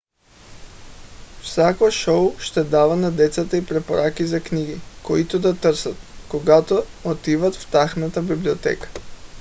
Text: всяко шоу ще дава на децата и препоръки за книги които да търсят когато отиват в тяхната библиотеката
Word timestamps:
всяко 1.43 1.91
шоу 1.91 2.33
ще 2.39 2.63
дава 2.63 2.95
на 2.95 3.11
децата 3.11 3.57
и 3.57 3.65
препоръки 3.65 4.27
за 4.27 4.43
книги 4.43 4.81
които 5.03 5.39
да 5.39 5.57
търсят 5.57 5.97
когато 6.29 6.83
отиват 7.05 7.55
в 7.55 7.71
тяхната 7.71 8.21
библиотеката 8.21 9.01